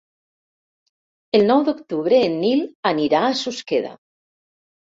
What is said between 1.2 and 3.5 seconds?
El nou d'octubre en Nil anirà a